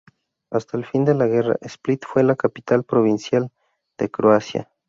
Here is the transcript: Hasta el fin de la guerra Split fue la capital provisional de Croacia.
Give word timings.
Hasta 0.49 0.77
el 0.79 0.85
fin 0.87 1.05
de 1.05 1.13
la 1.13 1.27
guerra 1.27 1.57
Split 1.61 2.05
fue 2.07 2.23
la 2.23 2.35
capital 2.35 2.83
provisional 2.83 3.51
de 3.99 4.09
Croacia. 4.09 4.67